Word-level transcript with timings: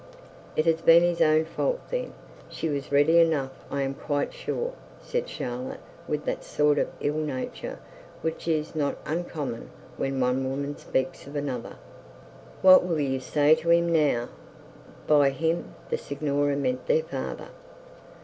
'It 0.55 0.65
has 0.65 0.81
been 0.81 1.03
his 1.03 1.21
own 1.21 1.45
fault 1.45 1.79
then. 1.91 2.11
She 2.49 2.69
was 2.69 2.91
ready 2.91 3.19
enough. 3.19 3.51
I 3.69 3.83
am 3.83 3.93
quite 3.93 4.33
sure,' 4.33 4.73
said 4.99 5.29
Charlotte, 5.29 5.79
with 6.07 6.25
that 6.25 6.43
sort 6.43 6.79
of 6.79 6.87
ill 7.01 7.19
nature 7.19 7.77
which 8.23 8.47
is 8.47 8.73
not 8.73 8.97
uncommon 9.05 9.69
when 9.97 10.19
one 10.19 10.43
woman 10.49 10.75
speaks 10.75 11.27
of 11.27 11.35
another. 11.35 11.75
'What 12.63 12.83
will 12.83 12.99
you 12.99 13.19
say 13.19 13.53
to 13.53 13.69
him 13.69 13.91
now?' 13.93 14.29
By 15.05 15.29
'him' 15.29 15.75
the 15.91 15.99
signora 15.99 16.55
meant 16.55 16.87
their 16.87 17.03
father. 17.03 17.49